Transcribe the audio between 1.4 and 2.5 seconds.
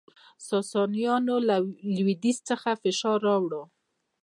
له لویدیځ